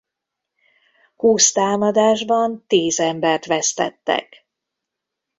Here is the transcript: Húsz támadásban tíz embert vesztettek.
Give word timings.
Húsz 1.15 1.51
támadásban 1.51 2.63
tíz 2.67 2.99
embert 2.99 3.45
vesztettek. 3.45 4.45